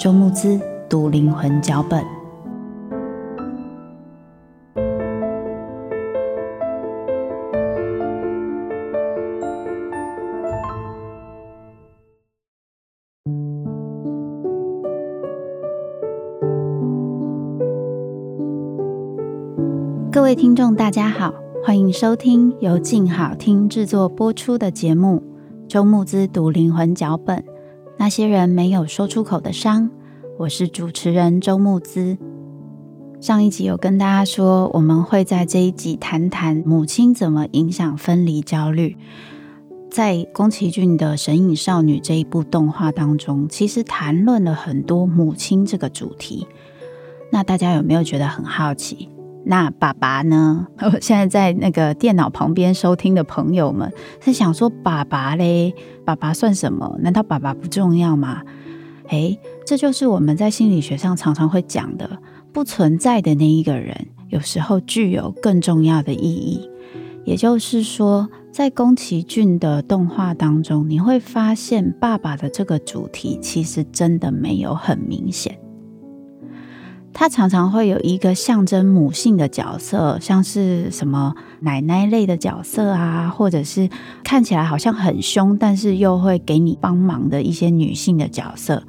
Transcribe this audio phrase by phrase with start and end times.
[0.00, 2.02] 周慕姿读灵魂脚本。
[20.10, 21.34] 各位听众，大家好。
[21.62, 25.22] 欢迎收听由静好听制作播出的节目
[25.70, 27.36] 《周慕姿读灵魂脚本》，
[28.00, 29.90] 那些人没有说出口的伤。
[30.38, 32.16] 我是主持人周慕姿。
[33.20, 38.96] 上一集有跟大家说，我们会在这一集谈谈母亲怎么影响分离焦虑。
[39.90, 46.46] 在宫崎骏的《神隐少女》这一部动画当中，其实谈论了很多母亲这个主题。
[47.30, 49.10] 那大家有没有觉得很好奇？
[49.44, 50.66] 那爸爸呢？
[51.00, 55.74] 现在在那个电脑旁边收听的朋友们是想说，爸爸嘞？
[56.04, 56.98] 爸爸算什么？
[57.00, 58.42] 难道爸爸不重要吗？
[59.08, 62.08] 诶，这就是我们在心理学上常常会讲的，
[62.52, 66.68] 不存在的那一个人，有时候具有更重要的意义。
[67.24, 75.58] 也就是说，在宫崎骏的动画当中，你会发现爸爸的这个主题其实真的没有很明显。
[77.12, 83.88] 他常常会有一个象征母性的角色，像是什么奶奶类的角色啊，或者是
[84.24, 88.82] 看起来好像很凶，但是又会给你帮忙的一些女性的角色。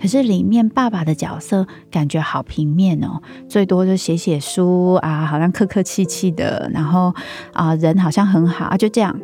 [0.00, 7.14] 可是里面爸爸的角色感觉好平面哦，最多就写写书啊，好像客客气气的，然后
[7.52, 9.18] 啊人好像很好啊，就这样。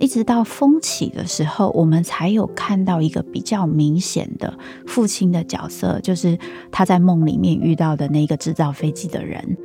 [0.00, 6.38] 一直到风起的时候，我们才有看到一个比较明显的父亲的角色，就是
[6.72, 9.58] 他在梦里面遇到的那个制造飞机的人。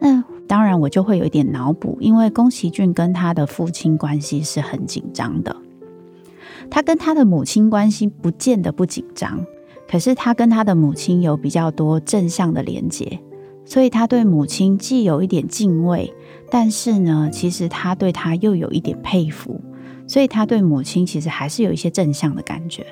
[0.00, 5.54] 那当然，我就会有一点脑补，因为宫崎骏跟他的父亲关系是很紧张的，
[6.70, 9.44] 他跟他的母亲关系不见得不紧张，
[9.86, 13.20] 可是他跟他的母亲有比较多正向的连接，
[13.66, 16.12] 所以他对母亲既有一点敬畏。
[16.54, 19.58] 但是呢，其实他对他又有一点佩服，
[20.06, 22.84] 所以他对母亲其实还是有一些正向的感觉。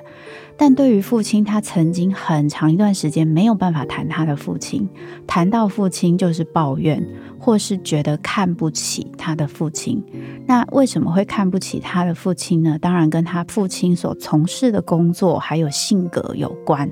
[0.56, 4.88] 但对于父亲，他曾经很长一段时间没有办法谈他的父亲，
[5.26, 7.06] 谈到父亲就是抱怨，
[7.38, 10.03] 或是觉得看不起他的父亲。
[10.47, 12.78] 那为什么会看不起他的父亲呢？
[12.78, 16.91] 当然跟他父亲所从事的工作还有性格有关。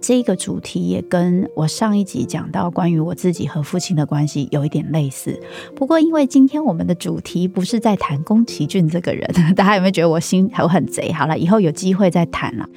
[0.00, 5.40] 这个主题也跟我上一集讲到关于我自己和父亲的关系有一点类似。
[5.74, 11.12] 不过，因为今天我们的主题不是在谈宫崎骏这个人，大家有没有觉得我心我很贼？
[11.12, 12.68] 好了，以后有机会再谈了。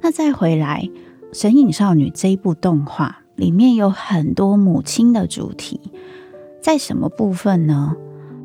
[0.00, 0.88] 那再回来，
[1.38, 5.80] 《神隐少女》这一部动画里面有很多母亲的主题，
[6.62, 7.94] 在什么部分呢？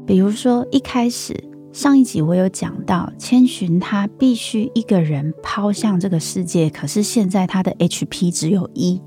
[0.05, 1.52] 比如说一开始。
[1.73, 9.01] 上一集我有讲到，千寻他必须一个人抛向这个世界，可是现在他的 HP 只有一，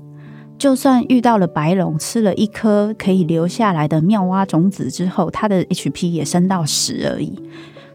[0.57, 7.41] 就算遇到了白龙，吃了一颗可以留下来的妙蛙种子之后，他的 HP 也升到十而已。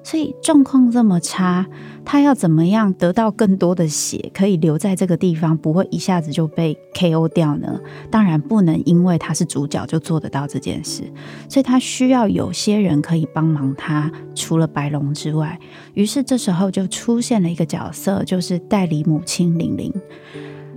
[0.02, 1.66] 所以状况这么差，
[2.04, 7.80] 他要怎么样得到更多的血，可以留在这个地方，不会一下子就被 KO 掉呢？
[8.10, 11.04] 当然不能因为他是主角就做得到这件事，
[11.48, 15.58] 所以他需要有些人可以帮忙他，除了白龙之外。
[15.94, 19.92] 于是这时候就出现了一个角色，就是代理母亲玲玲。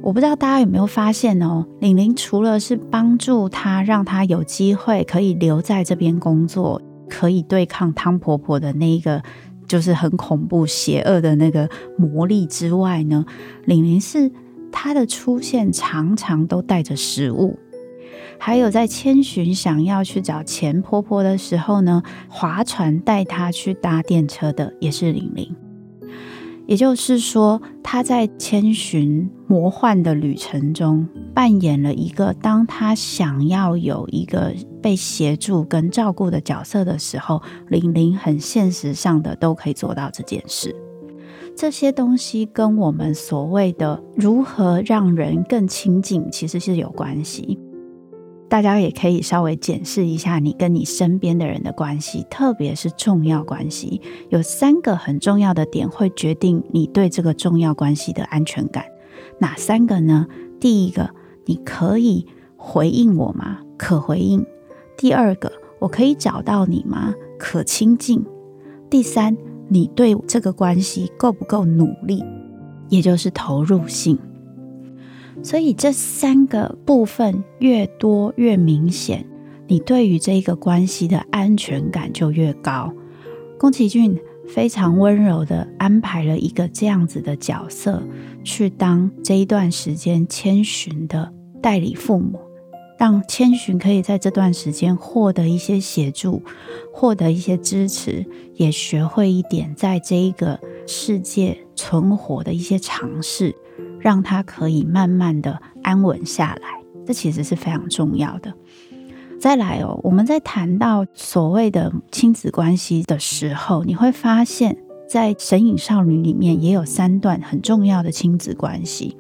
[0.02, 6.80] 我不知道大家有没有发现哦，玲玲除了是帮助她，让她有机会可以留在这边工作，
[7.10, 9.22] 可以对抗汤婆婆的那一个
[9.68, 13.26] 就是很恐怖、邪恶的那个魔力之外呢，
[13.66, 14.32] 玲玲是
[14.72, 17.58] 她的出现常常都带着食物，
[18.38, 25.56] 还有在千寻想要去找钱婆婆的时候呢，划船带她去搭电车的也是玲玲。
[26.68, 40.76] 也就是说，他在千寻魔幻的旅程中扮演了一个，当他想要有一个被协助跟照顾的角色的时候，玲玲很现实上的都可以做到这件事。
[41.56, 47.58] 这些东西跟我们所谓的如何让人更亲近，其实是有关系。
[48.48, 58.86] 大家也可以稍微检视一下你跟你身边的人的关系，特别是重要关系，有三个很重要的点会决定你对这个重要关系的安全感。
[59.40, 60.28] 哪三个呢？
[60.60, 61.10] 第一个，
[61.46, 62.26] 你可以
[62.56, 63.60] 回应我吗？
[63.78, 64.46] 可回应。
[64.96, 67.14] 第二个，我可以找到你吗？
[67.38, 68.24] 可亲近。
[68.90, 69.36] 第三，
[69.68, 72.24] 你对这个关系够不够努力？
[72.90, 74.18] 也就是投入性。
[75.44, 79.26] 所以这三个部分越多越明显，
[79.68, 82.94] 你对于这一个关系的安全感就越高。
[83.58, 88.04] 宫崎骏非常温柔地安排了一个这样子的角色，
[88.44, 92.40] 去当这一段时间千寻的代理父母，
[93.00, 96.44] 让千寻可以在这段时间获得一些协助，
[96.94, 103.56] 获得一些支持，也学会一点在这一个世界存活的一些常识。
[104.06, 106.68] 让他可以慢慢的安稳下来，
[107.08, 108.54] 这其实是非常重要的。
[109.40, 114.78] 再来哦，我们在谈到所谓的亲子关系的时候，你会发现
[115.10, 119.18] 在《神隐少女》里面也有三段很重要的亲子关系。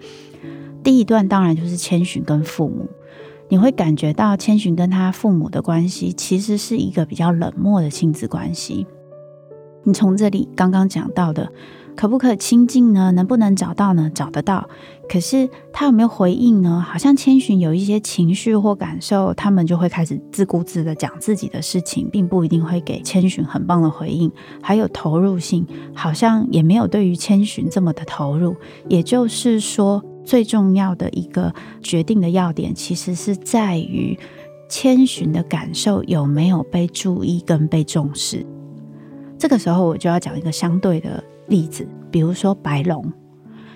[0.84, 2.88] 第一段当然就是千寻跟父母，
[3.50, 8.86] 你会感觉到千寻跟他父母的关系其实是一个比较冷漠的亲子关系。
[9.82, 11.52] 你从这里刚刚讲到的。
[11.96, 13.12] 可不可亲近呢？
[13.14, 14.12] 能不能找到呢？
[14.14, 14.68] 找得到，
[15.08, 16.86] 可是他有没有回应呢？
[16.86, 24.30] 好像千寻有一些情绪或感受，他们就会开始自顾自的讲自己的事情，并不一定会给千寻很棒的回应。
[24.62, 28.56] 还有投入性，好像也没有对于千寻这么的投入。
[28.90, 34.20] 也就是说，最重要的一个决定的要点，其实是在于
[34.68, 38.46] 千寻的感受有没有被注意跟被重视。
[39.38, 41.24] 这个时候，我就要讲一个相对的。
[41.48, 43.12] 例子，比如说白龙，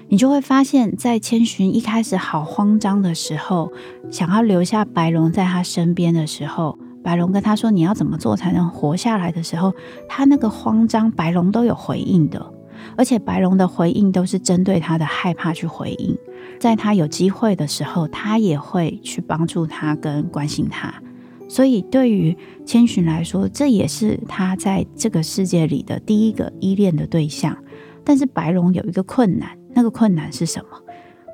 [0.07, 3.71] 你就会发现，在千寻一开始好慌张的时候，
[4.09, 9.73] 想要留下白龙在他身边的时候，白龙跟他说：“你要怎么做才能活下来？”的时候，
[10.07, 12.53] 他那个慌张，白龙都有回应的，
[12.97, 16.17] 而且白龙的回应都是针对他的害怕去回应。
[16.59, 20.93] 在他有机会的时候，他也会去帮助他跟关心他。
[21.49, 27.57] 所以，对于千寻来说，这也是他在这个世界里的第一个依恋的对象。
[28.05, 30.69] 但是白龙有一个困难，那个困难是什么？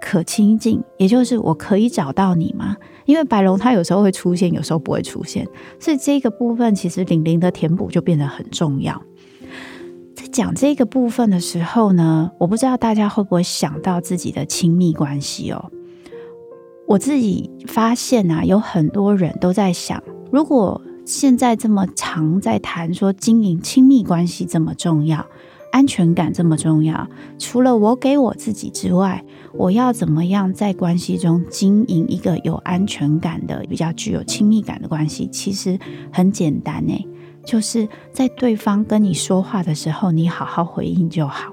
[0.01, 2.75] 可亲近，也就是我可以找到你吗？
[3.05, 5.47] 因为白龙他有时候会出现，有时候不会出现，
[5.79, 9.01] 所以这个部分其实玲玲的填补就变得很重要。
[10.15, 15.71] 在讲这个部分的时候呢，我不知道大家会不会想到自己的亲密关系哦。
[16.87, 25.25] 我自己发现啊，有很多人都在想，如果现在这么常在谈说经营亲密关系这么重要，
[25.71, 27.07] 安全感这么重要，
[27.39, 35.27] 除了我给我自己之外，我要怎么样在关系中经营一个有安全感的、比较具有亲密感的关系？
[35.31, 35.79] 其实
[36.13, 37.07] 很简单诶，
[37.43, 41.51] 就是在对方跟你说话的时候，你好好回应就好；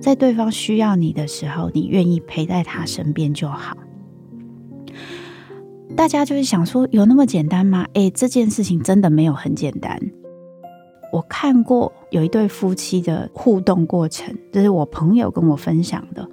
[0.00, 3.76] 在对方需要你的时候，你愿意陪在他身边就好。
[5.96, 7.86] 大家就是想说，有那么简单吗？
[7.94, 9.98] 诶，这件事情真的没有很简单。
[11.10, 16.28] 我看过有一对夫妻的互动过程，这是我朋友跟我分享的。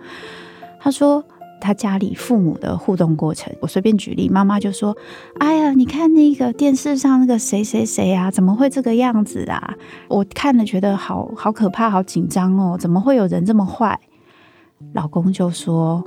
[0.82, 1.24] 他说
[1.62, 4.96] 他家里父母的互动过程，我随便举例，妈妈就说
[5.40, 9.74] ：“哎呀，你看那个电视上那个谁谁谁啊，怎么会这个样子啊？
[10.10, 13.98] 我看了觉得好好可怕，好紧张哦，怎么会有人这么坏？”
[14.94, 16.04] 老公就说。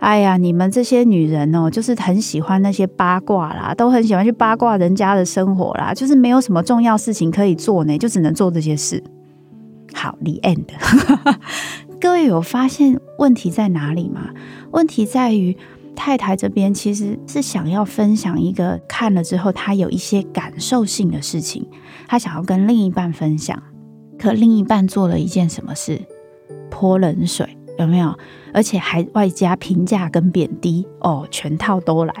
[0.00, 9.02] 哎呀，你们这些女人哦，就是很喜欢那些八卦啦，都很喜欢去八卦人家的生活啦，就是没有什么重要事情可以做呢，就只能做这些事。
[9.92, 10.64] 好，the end。
[12.00, 14.30] 各位有发现问题在哪里吗？
[14.70, 15.54] 问题在于
[15.94, 21.66] 太太这边其实是想要分享一个看了之后她有一些感受性的事情，
[22.08, 23.62] 她想要跟另一半分享，
[24.18, 26.00] 可另一半做了一件什么事？
[26.70, 28.16] 泼冷水，有没有？
[28.52, 32.14] 而且还外加评价跟贬低哦，全套都来。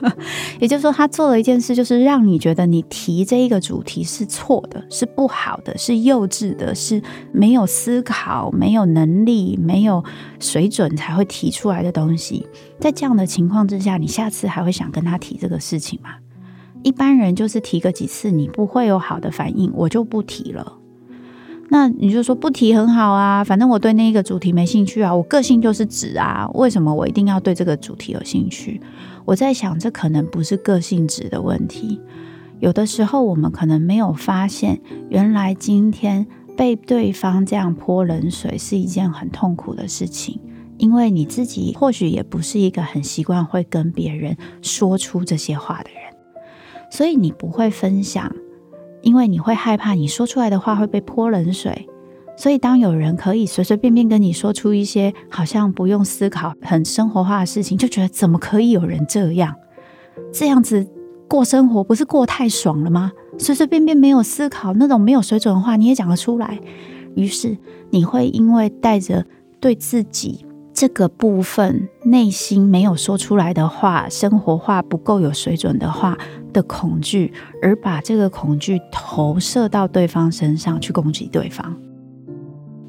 [0.60, 7.02] 也就是说，他做了一件事，就是让你觉得你提这一个主题是错的，是不好的，是幼稚的，是
[7.32, 10.02] 没有思考、没有能力、没有
[10.40, 12.46] 水准才会提出来的东西。
[12.78, 16.10] 在这样的情况之下，你下次还会想跟他提这个事情吗？
[16.82, 20.72] 一般人就是提个几次，你不会有好的反应，我就不提了。
[21.68, 28.80] 那你就说不提很好啊，反正我对那个主题没兴趣啊，我个性就是直啊，为什么我一定要对这个主题有兴趣？
[29.24, 32.00] 我在想，这可能不是个性直的问题，
[32.60, 36.24] 有的时候我们可能没有发现，原来今天
[36.56, 40.40] 被对方这样泼冷水是一件很痛苦的事情，
[40.78, 46.42] 因为你自己或许也不是一个很习惯会跟别人说出这些话的人，
[46.92, 48.32] 所以你不会分享。
[49.06, 51.88] 因为你会害怕你说出来的话会被泼冷水，
[52.36, 59.54] 所以当有人可以随随便便跟你说出一些好像不用思考、很生活化的事情，就觉得怎么可以有人这样？
[60.32, 60.84] 这样子
[61.28, 63.12] 过生活不是过太爽了吗？
[63.38, 66.58] 随随便便没有思考那种没有水准的话你也讲得出来，
[67.14, 67.56] 于是
[67.90, 69.24] 你会因为带着
[69.60, 70.44] 对自己
[70.74, 76.18] 这个部分内心没有说出来的话，生活化不够有水准的话。
[76.56, 81.76] 的恐惧，而把这个恐惧投射到对方身上去攻击对方。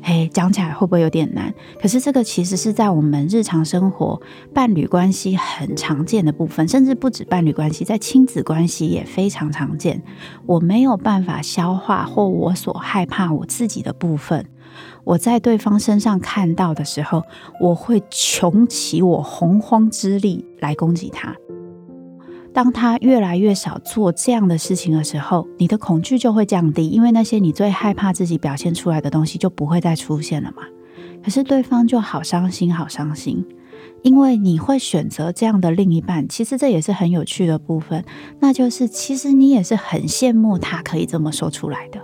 [0.01, 1.53] 嘿，讲起来会不会有点难？
[1.81, 4.21] 可是这个其实是在我们日常生活
[4.53, 10.01] 伴侣关系很常见的部分，甚至不止伴侣关系，在亲子关系也非常常见。
[10.45, 14.45] 我没有办法消化，或我所害怕我自己的部分，
[15.03, 17.23] 我在对方身上看到的时候，
[17.59, 21.35] 我会穷起我洪荒之力来攻击他。
[22.57, 30.63] 当他越来越少做这样的事情的时候，你的恐惧就会降低，因为那些你最害怕自己表现出来的东西就不会再出现了嘛。
[31.23, 33.45] 可是对方就好伤心，好伤心，
[34.01, 36.27] 因为你会选择这样的另一半。
[36.27, 38.03] 其实这也是很有趣的部分，
[38.39, 42.01] 那就是其实你也是很羡慕他可以这么说出来的。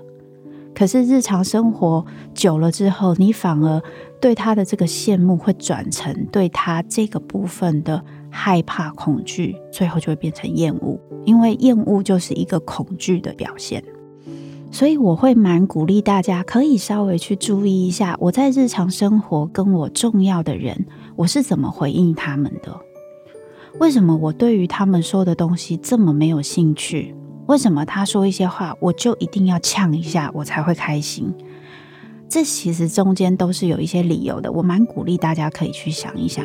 [0.75, 2.05] 可是日常生活
[2.35, 3.81] 久了之后，你反而
[4.21, 8.05] 对他的这个羡慕会转成对他这个部分的。
[8.33, 13.83] 害怕、恐惧，最后就会变成厌恶，因为厌恶就是一个恐惧的表现。
[14.71, 22.75] 所以我会蛮鼓励大家，可以稍微去注意一下，我在日常生活跟我重要的人，我是怎么回应他们的？
[23.79, 27.15] 为什么我对于他们说的东西这么没有兴趣？
[27.45, 31.31] 为什么他说一些话，我就一定要呛一下，我才会开心？
[32.27, 34.51] 这其实中间都是有一些理由的。
[34.51, 36.43] 我蛮鼓励大家可以去想一想。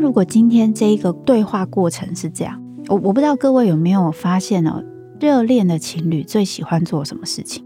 [0.00, 4.82] 如果今天这一个对话过程是这样，我我不知道各位有没有发现哦，
[5.20, 7.64] 热恋的情侣最喜欢做什么事情？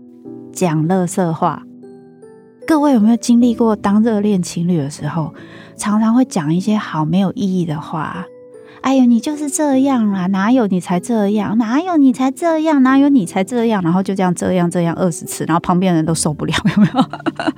[0.53, 1.63] 讲乐色话。
[2.67, 5.35] 各位有没有经历过当热恋情侣的时候，
[5.77, 8.25] 常常会讲一些好没有意义的话？
[8.83, 17.05] 哎呦，你就是这样啦，哪有你才这样，哪有你才这样，哪有你才这样，然后就这样这样这样二十次，然后旁边人都受不了，有没有？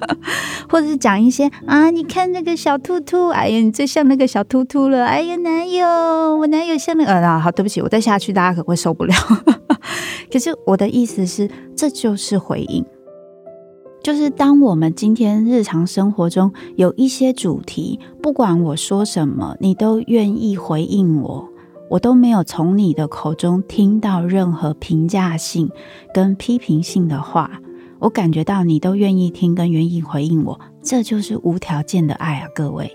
[0.69, 5.87] 或者是讲一些啊，你看那个小兔兔，哎呀，你最像那个小兔兔了，哎呀，哪有
[6.39, 7.41] 我哪有像那个啊？
[7.41, 9.15] 好，对不起，我再下去大家可能会受不了。
[10.31, 12.85] 可是我的意思是，这就是回应。
[14.05, 21.49] 就是当我们今天日常生活中有一些主题，不管我说什么，你都愿意回应我，
[21.89, 25.71] 我都没有从你的口中听到任何评价性
[26.13, 27.51] 跟批评性的话，
[27.99, 32.93] 我感觉到你都愿意听跟愿意回应我，这就是无条件的爱啊，各位！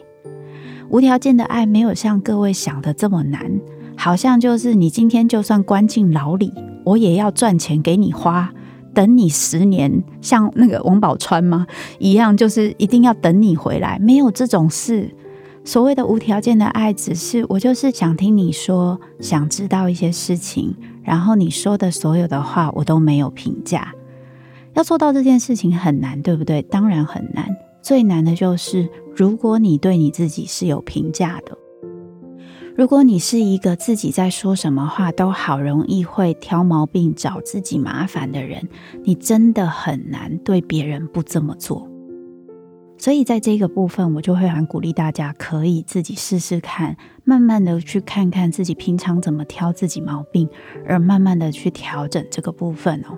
[0.92, 3.60] 无条件的爱没有像各位想的这么难，
[3.98, 6.54] 好像就是你今天就算关进牢里，
[6.86, 8.54] 我也要赚钱给你花。
[8.94, 11.66] 等你十年，像那个王宝钏吗？
[12.00, 15.16] 一样，就是一定要等你回来，没有这种事。
[15.66, 23.94] 所谓的无条件的爱，只是我就是想听你说，想知道一些事情，然后你说的所有的话，我都没有评价。
[24.74, 26.62] 要做到这件事情很难，对不对？
[26.62, 27.46] 当然很难。
[27.82, 31.58] 最难的就是，如果你对你自己是有评价的。
[32.80, 38.70] 如果你是一个自己在说什么话都好容易会挑毛病、找自己麻烦的人，
[39.04, 41.86] 你真的很难对别人不这么做。
[42.98, 46.96] 所以在这个部分，我就会很鼓励大家可以自己试试看，
[47.26, 50.48] 慢慢的去看看自己平常怎么挑自己毛病，
[50.88, 53.18] 而慢慢的去调整这个部分哦。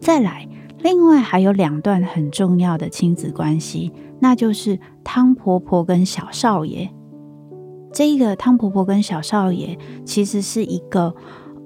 [0.00, 0.48] 再来，
[0.80, 6.92] 另外还有两段很重要的亲子关系，那就是汤婆婆跟小少爷。
[7.92, 11.14] 这个汤婆婆跟小少爷其实是一个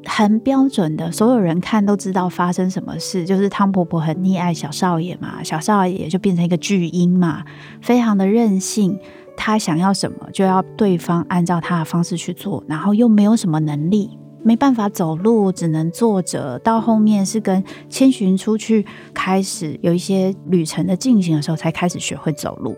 [0.07, 7.45] 很标准的，所有人看都知道发生什么事，就是汤婆婆很溺爱小少爷嘛，小少爷就变成一个巨婴嘛，
[7.81, 8.99] 非常的任性，
[9.37, 16.59] 他想要什么就要对方按照他的方式去做，然后又没有什么能力，没办法走路，只能坐着。
[16.59, 22.77] 到后面是跟千寻出去开始有一些旅程的进行的时候，才开始学会走路。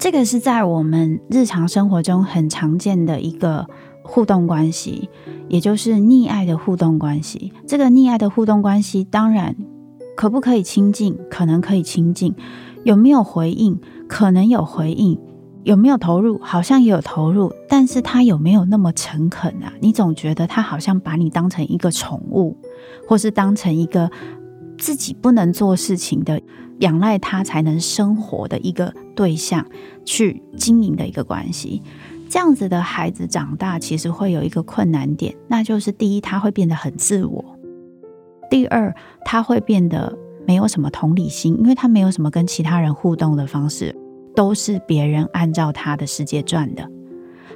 [0.00, 3.68] 这个是在我们日常生活中很常见的一个。
[4.02, 5.08] 互动关系，
[5.48, 7.52] 也就是溺爱的互动关系。
[7.68, 9.54] 这个溺爱的互动关系，当然
[10.16, 11.16] 可不可以亲近？
[11.30, 12.34] 可能可以亲近。
[12.82, 13.78] 有没有回应？
[14.08, 15.20] 可能有回应。
[15.62, 16.40] 有没有投入？
[16.42, 17.52] 好像也有投入。
[17.68, 19.72] 但是他有没有那么诚恳啊？
[19.80, 22.56] 你总觉得他好像把你当成一个宠物，
[23.06, 24.10] 或是当成一个
[24.76, 26.40] 自己不能做事情的、
[26.80, 29.64] 仰赖他才能生活的一个对象
[30.04, 31.82] 去经营的一个关系。
[32.28, 37.42] 这样子的孩子长大，其实会有一个困难点，那就是第一，他会变得很自我；
[38.48, 38.94] 第二，
[39.24, 43.96] 他会变得没有什么同理心，因为他没有什么跟其他人互动的方式，
[44.36, 46.88] 都是别人按照他的世界转的。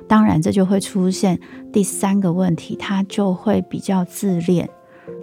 [0.09, 1.39] 当然，这就会出现
[1.73, 4.69] 第三个问题，他就会比较自恋。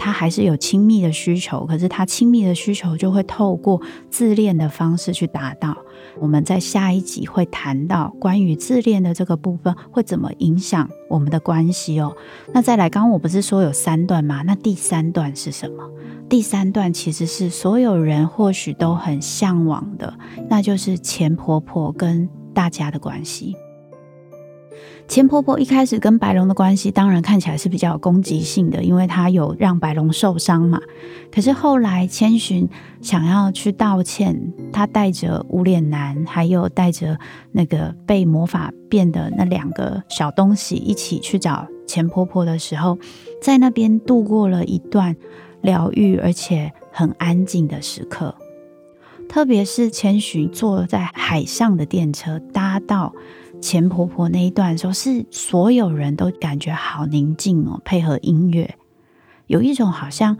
[0.01, 3.79] 他还是有亲密的需求，可是他亲密的需求就会透过
[4.09, 5.77] 自恋的方式去达到。
[6.19, 12.11] 我们在下一集会谈到关于自恋的这个部分会怎么影响我们的关系哦。
[12.51, 14.41] 那再来，刚刚我不是说有三段吗？
[14.41, 15.87] 那第三段是什么？
[16.27, 20.11] 第三段其实是所有人或许都很向往的，
[20.49, 23.55] 那就是前婆婆跟大家的关系。
[25.11, 30.79] 钱婆婆一开始跟白龙的关系，当然看起来是比较有攻击性的，因为她有让白龙受伤嘛。
[31.29, 32.69] 可是后来千寻
[33.01, 37.19] 想要去道歉，她带着无脸男，还有带着
[37.51, 42.97] 那个被魔法变的那两个小东西一起去找钱婆婆的时候，
[43.41, 45.17] 在那边度过了一段
[45.59, 48.33] 疗愈而且很安静的时刻。
[49.27, 53.13] 特别是千寻坐在海上的电车搭到。
[53.61, 58.75] 钱婆婆那一段时候，是所有人都感觉好宁静哦，配合音乐，
[59.47, 60.35] 有一种好像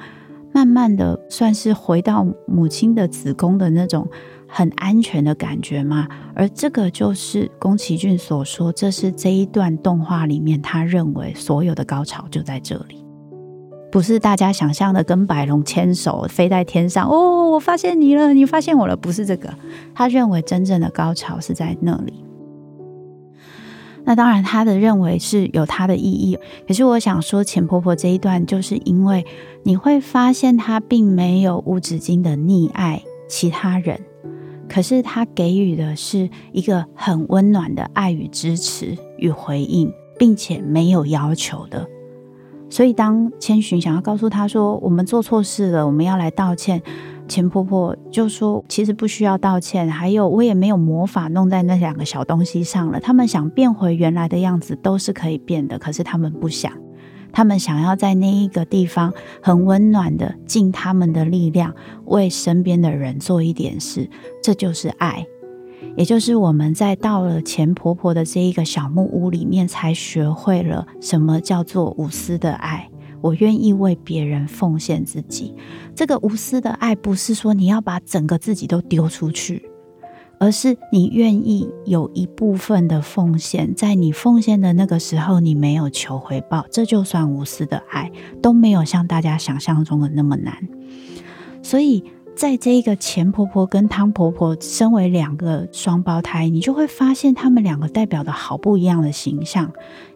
[0.52, 4.08] 慢慢的算是回到母亲的子宫的那种
[4.48, 6.08] 很安全的感觉嘛。
[6.34, 13.06] 而这个就是宫崎骏所说，这是这一段动画里面他认为所有的高潮就在这里，
[13.92, 19.54] 不是大家想象的跟白龙牵手飞在天上哦，我发现你了，你发现我了，不是这个。
[19.94, 22.26] 他认为真正的高潮是在那里。
[24.04, 26.38] 那当然，他的认为是有他的意义。
[26.68, 29.26] 可是我想说，钱婆婆这一段，就是因为
[29.64, 34.00] 你会发现，她并没有无止境的溺爱其他人，
[34.68, 41.88] 可是她给予的是一个很温暖的爱与支持与回应，并且没有要求的。
[42.70, 46.82] 所以，当千寻想要告诉她说：“我们做错事了，我们要来道歉。”
[47.32, 53.00] 钱婆婆就说：“其实不需要道歉，还有我也没有魔法弄在那两个小东西上了。
[53.00, 56.74] 他们想变回原来的样子都是可以变的，可是他们不想，
[57.32, 64.10] 他们想要在那一个地方很温暖的尽他们的力量为身边的人做一点事，
[64.44, 65.26] 这就是爱。
[65.96, 72.89] 也就是我们在到了钱婆婆的这一个小木屋里面，才学会了什么叫做无私的爱。”
[73.22, 75.54] 我愿意为别人奉献自己，
[75.96, 79.70] 这个无私的爱不是说你要把整个自己都丢出去，
[80.40, 90.68] 而是你愿意有一部分的奉献，在你奉献的那个时候，你没有求回报，这就算无私的爱，都没有像大家想象中的那么难。
[91.62, 92.04] 所以，
[92.42, 99.72] 在这一个钱婆婆跟汤婆婆身为两个双胞胎，你就会发现他们两个代表的好不一样的形象。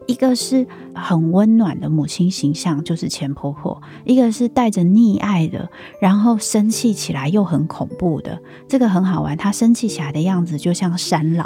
[0.08, 8.42] 一个是很温暖的母亲形象，就是钱婆婆；一个是带着溺爱的，然后生气起来又很恐怖的。
[8.66, 11.44] 这个很好玩，她生气起来的样子就像山老。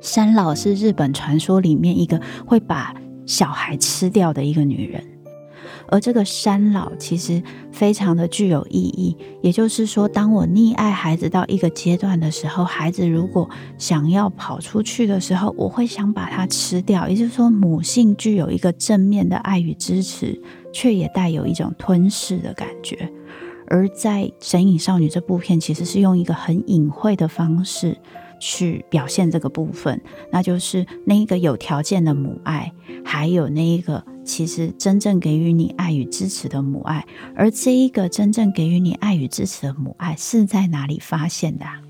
[0.00, 2.94] 山老是日本传说里面一个会把
[3.26, 5.04] 小孩吃掉的一个女人。
[5.88, 13.48] 而这个山老其实非常的具有意义，也就是说，当我溺爱孩子到一个阶段的时候，孩子如果
[13.78, 17.08] 想要跑出去的时候，我会想把它吃掉。
[17.08, 20.40] 也就是说，母性具有一个正面的爱与支持，
[20.72, 23.10] 却也带有一种吞噬的感觉。
[23.66, 27.96] 而在《神隐少女》这部片，其实是用一个很隐晦的方式
[28.38, 30.00] 去表现这个部分，
[30.30, 32.72] 那就是那一个有条件的母爱，
[33.04, 34.04] 还有那一个。
[34.24, 37.06] 其实真正给予你爱与支持的母爱，
[37.36, 41.80] 而这一个真正给予你爱与支持的母爱是在哪里发现的啊？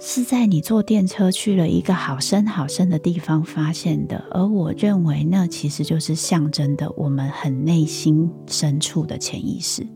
[0.00, 9.86] 是在你坐电车去了一个好深好深的地方发现的，而我认为那其实就是象征的我们很内心深处的潜意识。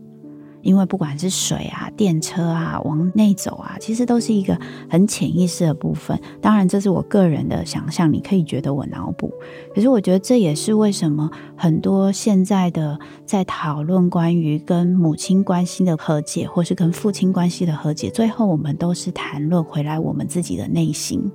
[0.61, 4.57] 因为不管是水啊、电车啊，往内走啊，其实都是一个
[4.89, 6.19] 很潜意识的部分。
[6.41, 9.31] 当然，这是我个人的想象，你可以觉得我脑补。
[9.73, 21.31] 可是，我觉得这也是为什么很多现在的在讨论关于跟母亲关系的和解，或是跟父亲关系的和解，最后我们都是谈论回来我们自己的内心。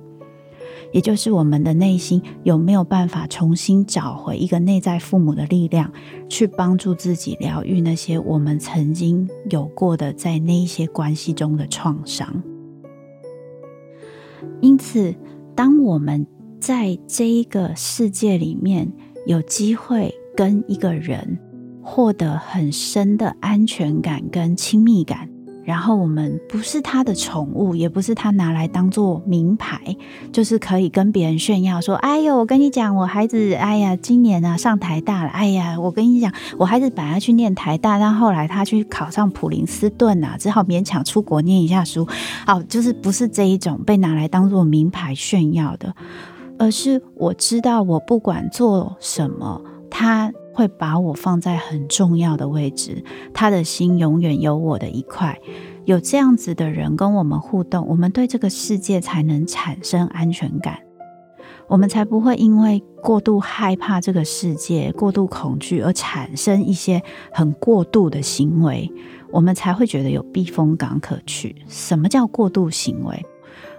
[0.95, 5.91] 也就是我们的内心有没有办法重新找回一个内在父母的力量，
[6.29, 12.41] 去帮助自己疗愈那些我们曾经有过的在那一些关系中的创伤。
[14.61, 15.13] 因此，
[15.53, 16.25] 当我们
[16.61, 18.89] 在这一个世界里面
[19.25, 21.37] 有机会跟一个人
[21.81, 25.34] 获得很深的安全感跟亲密感。
[25.65, 29.97] 然后我们不是他的宠物，也不是他拿来当做名牌，
[30.31, 42.07] 就是可以跟别人炫耀说：“哎呦，我跟你讲，我孩子，哎呀，今年啊上台大了，哎呀，我跟你讲，我孩子本来去念台大，但后来他去考上普林斯顿啊，只好勉强出国念一下书。
[42.45, 45.95] 好，就是不是这一种被拿来当做名牌炫耀的，
[46.59, 55.37] 而是我知道我不管做什么，他。”会把我放在很重要的位置，他的心永远有我的一块。
[55.83, 60.79] 有这样子的人跟我们互动，我们对这个世界才能产生安全感，
[61.67, 68.91] 我们才不会因为过度害怕这个世界、过度恐惧而产生一些很过度的行为，
[69.31, 71.55] 我们才会觉得有避风港可去。
[71.67, 73.23] 什么叫过度行为？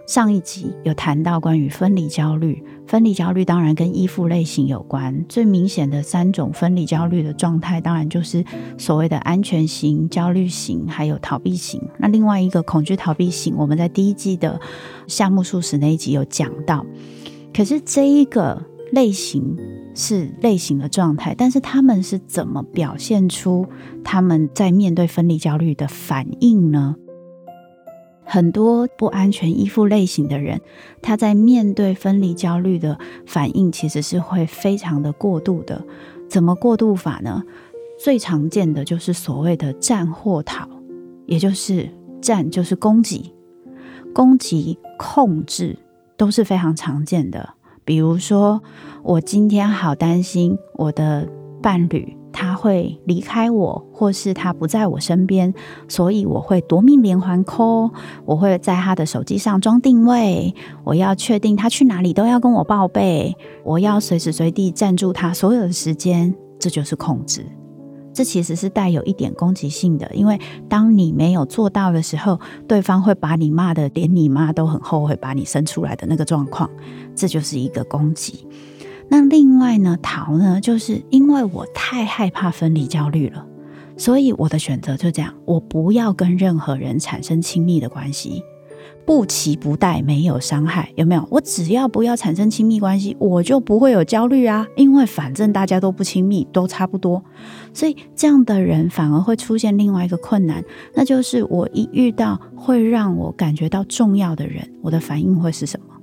[0.07, 5.25] 上一集有谈到关于分离焦虑，分离焦虑当然跟依附类型有关。
[5.29, 8.44] 最明显的三种分离焦虑的状态，当然就是
[8.79, 11.83] 所谓的安全型、焦虑型，还有逃避型。
[11.99, 14.61] 那另外一个恐惧逃避型，我们在第一季的
[15.07, 16.87] 夏目漱石那一集有讲到。
[17.53, 19.57] 可是这一个类型
[19.94, 23.66] 是类型的状态，但是他们是怎么表现出
[24.05, 26.94] 他们在面对分离焦虑的反应呢？
[28.27, 30.61] 很多不安全依附类型的人，
[31.01, 35.83] 他在面对分离焦虑的反应，其实是会非常的过度的。
[36.29, 37.45] 怎么过度法呢？
[37.99, 40.69] 最常见的就是所谓的战或逃，
[41.25, 41.89] 也就是
[42.21, 43.33] 战就是攻击，
[44.12, 45.79] 攻击控制
[46.17, 47.55] 都是非常常见的。
[47.85, 48.61] 比如说，
[49.05, 51.29] 我今天好担心我的
[51.62, 52.17] 伴侣。
[52.38, 55.55] 他会离开我，或是他不在我身边，
[55.88, 57.90] 所以我会夺命连环 call，
[58.27, 67.46] 我会在他的手机上装定位，我要确定他去哪里都要跟我报备，我要随时随地占住他所有的时间，这就是控制。
[68.12, 76.68] 这其实是带有一点攻击性的，因为当你没有做到的时候，对方会把你骂得连你妈都很后悔把你生出来的那个状况，
[77.14, 78.46] 这就是一个攻击。
[79.09, 83.47] 那另外呢，逃呢，就是因为我太害怕分离焦虑了，
[83.97, 88.42] 所以我的选择就这样，我不要跟任何人产生亲密的关系，
[89.07, 91.27] 不期不待，没有伤害，有没有？
[91.31, 97.23] 我只要不要产生亲密关系，我就不会有焦虑啊，因为反正大家都不亲密，都差不多，
[97.73, 100.64] 所以这样的人反而会出现另外一个困难，
[100.95, 105.96] 那就是我一遇到会让我感觉到重要的人，我的反应会是什么？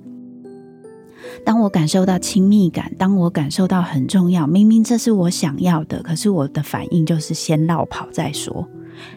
[1.42, 8.68] 当我感受到亲密感，当我感受到很重要，明明这是我想要的，可是我的反应就是先落跑再说，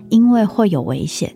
[0.10, 1.36] 因为会有危险。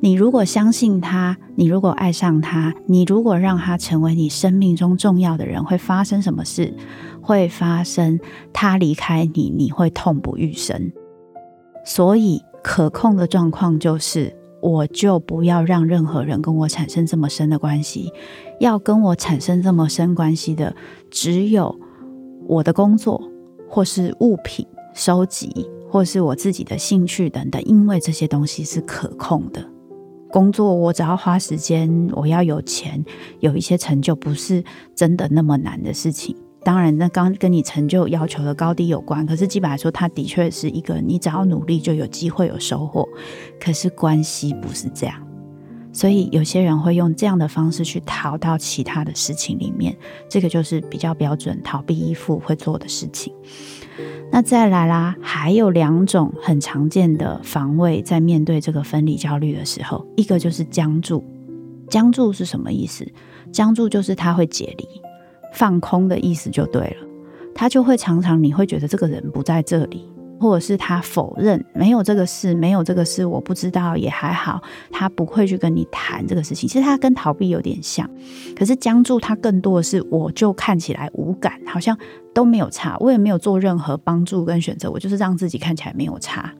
[0.00, 6.74] 你如果相信他，你如果爱上他，你如果让他成为你生命中重要的人，会发生什么事？
[7.22, 8.20] 会发生
[8.52, 10.92] 他离开你，你会痛不欲生。
[11.86, 14.36] 所以可控的状况就是。
[14.64, 18.10] 我就不要让任何人跟我产生这么深的关系，
[18.60, 20.74] 要跟我产生这么深关系的，
[21.10, 21.78] 只有
[22.46, 23.20] 我的工作，
[23.68, 29.62] 或是物品收集，或是我自己的兴趣等等，因为这些东西是可控的。
[30.30, 33.04] 工作我只要花时间，我要有钱，
[33.40, 36.34] 有一些成就，不是真的那么难的事情。
[36.64, 43.06] 当然，那刚跟你成就要求的高低有关，可是基本来说，它的确是一个你只要努力就有机会有收获。
[43.60, 45.14] 可是关系不是这样，
[45.92, 49.94] 所以有些人会用这样的方式去逃到其他的事情里面，
[50.28, 53.32] 这个就是比较标准逃避依附会做的事情。
[54.32, 61.22] 那再来啦，还有两种很常见的防卫，在面对这个分离焦虑的时候，一个就是僵住。
[61.88, 63.06] 僵住是什么意思？
[63.52, 64.88] 僵住就是他会解离。
[65.54, 67.06] 放空的意思就对了，
[67.54, 70.04] 他就会常常你会觉得这个人不在这里，
[70.40, 76.68] 或者是他否认没有这个事，没有这个事，我不知道也还好，他不会去跟你谈这个事情。
[76.68, 78.08] 其实他跟逃避有点像，
[78.56, 81.96] 可是僵住他更多的是，我就看起来无感，好像
[82.34, 86.52] 都没有差，我也没有做任何帮助跟选择，我就是让自己看起来没有差。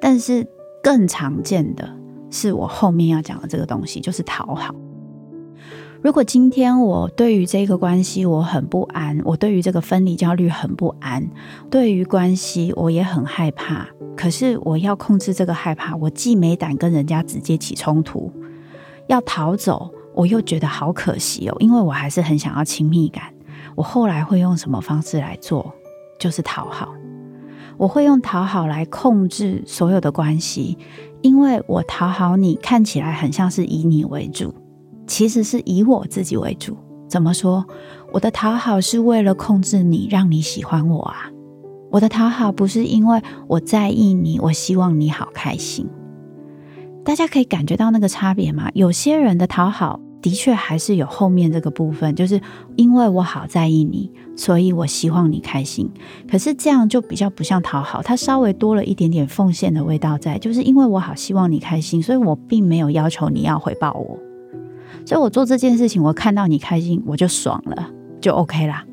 [0.00, 0.46] 但是
[0.82, 1.92] 更常见的
[2.30, 4.74] 是我后面要讲的这个东西，就是讨好。
[6.02, 11.24] 如果今天我对于这个关系我很不安，我对于这个分离焦虑很不安，
[11.70, 13.86] 对于关系我也很害怕。
[14.16, 18.32] 可是我要控制这个害怕，我既没胆跟人家直接起冲突，
[19.06, 23.32] 要逃走，我又觉得好可惜哦，因为我还是很想要亲密感。
[23.76, 25.72] 我后来会用什么方式来做？
[26.18, 26.92] 就是讨好。
[27.76, 30.76] 我会用讨好来控制所有的关系，
[31.20, 34.52] 因为我讨好你，看起来很像是以你为主。
[35.06, 36.76] 其实是以我自己为主。
[37.08, 37.66] 怎么说？
[38.12, 41.30] 我的讨好是为了控制你，让你喜欢我啊！
[41.90, 45.86] 我的讨好不是因为我在意你，我希望你好开心。
[47.04, 48.70] 大家可以感觉到那个差别吗？
[48.72, 52.40] 有些人的讨好的确还是有后面这个部分，就是
[52.76, 55.90] 因为我好在意你，所以我希望你开心。
[56.30, 64.18] 可是这样就比较不像讨好，它稍微多了一点点奉献的味道在，就是因为我好希望你开心，所以我并没有要求你要回报我。
[65.04, 68.84] 所以我做这件事情，我看到你开心，我就爽了，就 OK 啦。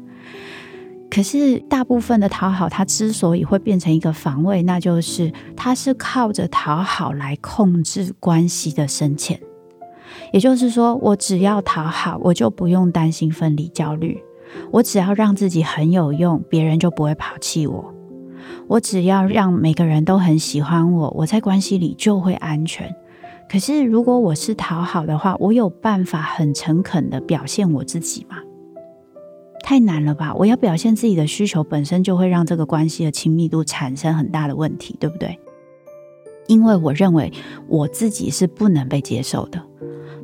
[1.09, 9.39] 可是大部分的讨好，它之所以会变成一个防卫，那就是它是靠着讨好来控制关系的深浅。
[10.31, 14.17] 也就是说，我只要讨好，我就不用担心分离焦虑；
[14.71, 17.85] 我只要让自己很有用，别人就不会抛弃我；
[18.67, 22.95] 我只要让每个人都很喜欢我，我在关系里就会安全。
[23.49, 28.37] 可是，如果我是讨好的话，我有办法很诚恳的表现我自己吗？
[29.63, 30.35] 太难了吧！
[30.35, 35.39] 我要表现自己的需求，本身就会让这个关系的亲密度产生很大的问题，对不对？
[36.47, 37.31] 因为我认为
[37.67, 39.59] 我自己是不能被接受的，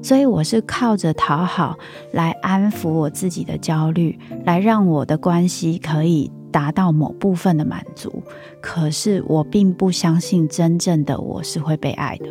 [0.03, 1.77] 所以我是靠着讨好
[2.11, 8.21] 来安抚我自己的焦虑，来让我的关系可以达到某部分的满足。
[8.61, 12.27] 可是，我并不相信真正的我是会被爱的。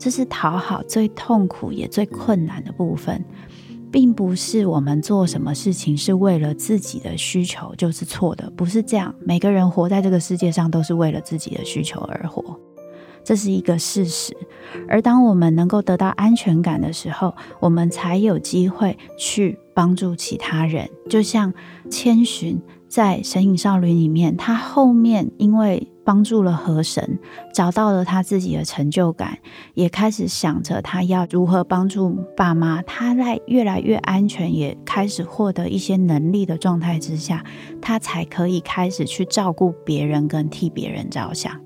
[0.00, 3.22] 这是讨好最痛苦也最困难的部分，
[3.92, 9.14] 并不是我们做什么事情是为了自己的需求就是错的，不是这样。
[9.20, 12.58] 每个人活在这个世界上都是为了自己的需求而活，
[13.22, 14.34] 这是一个事实。
[14.88, 20.88] 而当我们能够得到安全感的时候，我们才有机会去帮助其他人。
[21.10, 21.52] 就像
[21.90, 22.58] 千寻
[22.88, 25.86] 在《神隐少女》里面，她后面因为。
[26.10, 27.20] 帮助了河神，
[27.54, 29.38] 找到了他自己的成就感，
[29.74, 32.82] 也开始想着他要如何帮助爸妈。
[32.82, 37.44] 他在越来越安全，也开始获得一些能力的状态之下，
[37.80, 41.60] 他才可以开始去照顾别人跟替别人着想。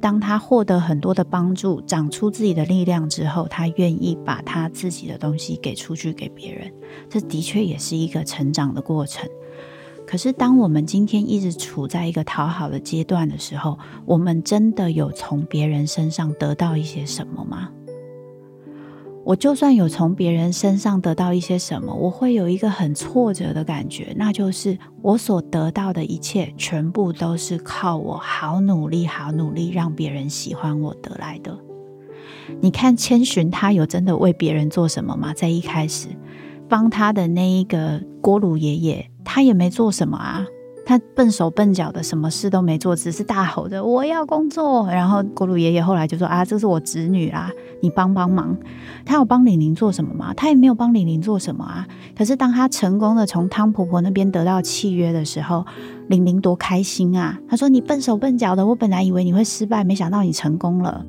[0.00, 6.68] 当他获得很多的帮助，长出自己的力量之后，他愿意把他自己的东西给出去给别人。
[7.08, 9.28] 这的确也是一个成长的过程。
[10.10, 17.68] 可是，当我们今天一直处在一个讨好的阶段的时候，我们真的有从别人身上得到一些什么吗？
[19.22, 31.54] 我就算有从别人身上得到一些什么，我会有一个很挫折的感觉，那就是我所得到的一切全部都是靠我好努力、好努力让别人喜欢我得来的。
[32.62, 35.34] 你看千寻，他有真的为别人做什么吗？
[35.34, 36.08] 在一开始
[36.68, 39.10] 帮他的那一个锅炉爷爷。
[39.24, 40.46] 他也没做什么啊，
[40.86, 44.86] 他笨手笨脚的，什么事都没做，只是大吼着我要工作。
[44.86, 47.50] 然后锅炉爷爷后来就说啊，这是我侄女啦，
[47.82, 48.56] 你帮帮忙。
[49.04, 50.32] 他有帮玲玲做什么吗？
[50.32, 51.86] 他也没有帮玲玲做什么啊。
[52.16, 55.66] 可是当他成功的从汤婆婆那边得到契约的时候，
[56.08, 57.38] 玲玲多开心啊！
[57.46, 61.04] 他说你笨手笨脚的，我本来以为你会失败，没想到你成功了。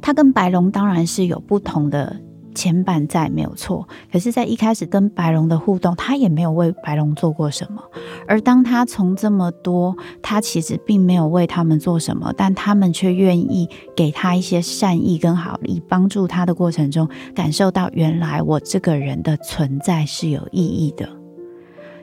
[0.00, 2.20] 他跟白龙当然是有不同的。
[2.56, 7.82] 牵绊在没有错，可是，在一开始跟白龙的互动，他也没有为白龙做过什么。
[8.26, 21.06] 而当他从这么多，他其实并没有为他们做什么，但他们却愿意给他一些善意跟好意，帮助他的过程中，感受到原来我这个人的存在是有意义的。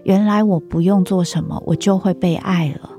[0.04, 2.92] 原来我不用做什么，我就会被爱了。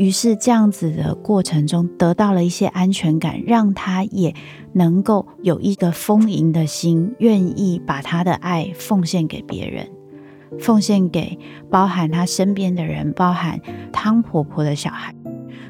[0.00, 4.34] 于是这样子的过程中，得到了一些安全感，让他也
[4.72, 9.86] 能够有一个丰盈的心，愿意把他的爱奉献给别人，
[10.58, 13.60] 奉献给包含他身边的人，包含
[13.92, 15.14] 汤婆婆的小孩。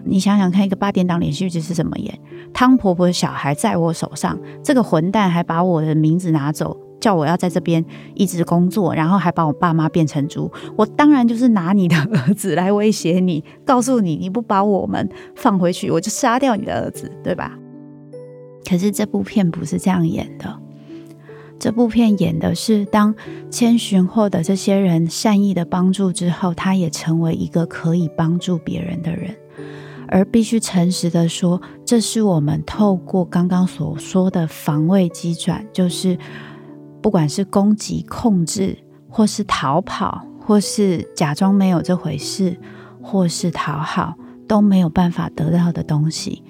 [0.05, 2.17] 你想想看，一个八点档连续剧是怎么演？
[2.53, 7.85] 汤婆婆的小孩在我手上，这个混蛋还把我的名字拿走，叫我要在这边
[8.15, 17.59] 一直工作，然后还把我爸妈变成猪，我当然就是拿你的儿子来威胁你，告诉你你不把我们放回去，我就杀掉你的儿子，对吧？
[18.69, 20.59] 可是这部片不是这样演的，
[21.59, 23.15] 这部片演的是当
[23.51, 29.35] 千寻获得这些人善意的帮助之后，他也成为一个可以帮助别人的人。
[30.13, 36.19] 而必须诚实的说，这是我们透过刚刚所说的防卫机转，就是
[37.01, 38.77] 不管是攻击、控制，
[39.09, 42.57] 或是逃跑，或是假装没有这回事，
[43.03, 44.15] 或是讨好，
[44.47, 46.43] 都没有办法得到的东西。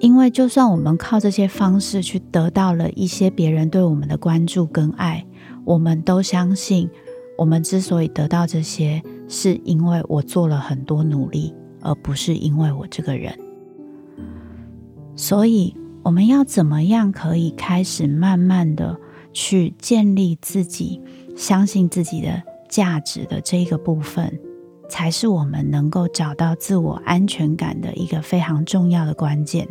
[0.00, 5.24] 因为就算我们靠这些方式去得到了一些别人对我们的关注跟爱，
[5.64, 6.90] 我们都相信，
[7.38, 11.54] 我们之所以得到这些，是因为我做了很多努力。
[11.84, 13.36] 而不是因为我这个人，
[15.16, 18.96] 所以我们要怎么样可以开始慢慢的
[19.32, 21.00] 去建立自己
[21.36, 24.38] 相信自己的价值的这个部分，
[24.88, 29.68] 才是我们能够找到自我安全感的一个非常重要的关键。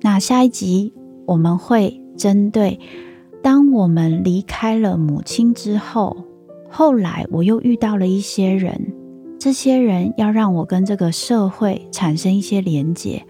[0.00, 0.92] 那下一集
[1.26, 2.78] 我们会针对
[3.42, 6.16] 当我们离开了母亲之后，
[6.68, 8.92] 后来我又遇到了一些人。
[9.36, 13.26] 这些人要让我跟这个社会产生一些连结，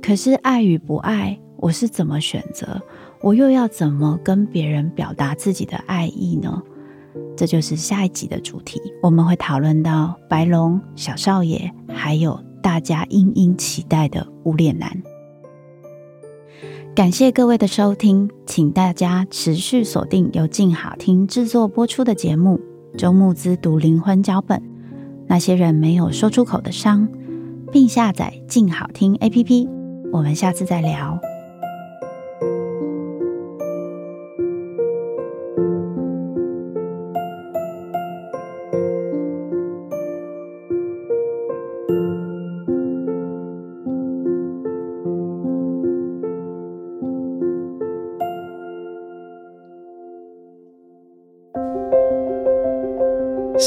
[0.00, 2.80] 可是爱与不爱，我是怎么选择？
[3.22, 6.62] 我又要怎么跟别人表达自己的爱意呢？
[7.36, 8.80] 这就是下一集的主题。
[9.02, 14.90] 我们会讨论到白龙、小少爷，还有大家殷殷期待的无脸男。
[16.94, 22.60] 感谢各位的收听，请大家持续锁定由静好听制作播出的节目
[22.96, 24.58] 《周慕姿读灵魂脚本》。
[25.26, 27.08] 那些人没有说出口的伤，
[27.70, 29.68] 并下载静好听 APP。
[30.12, 31.29] 我们下次再聊。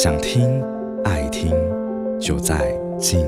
[0.04, 0.62] 想听。
[1.06, 1.56] 爱听，
[2.20, 3.26] 就在静。